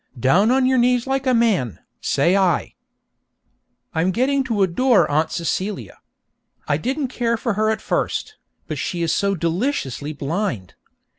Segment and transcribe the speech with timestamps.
[0.19, 2.73] Down on your knees like a man, say I!
[3.93, 5.99] I'm getting to adore Aunt Celia.
[6.67, 8.35] I didn't care for her at first,
[8.67, 10.73] but she is so deliciously blind.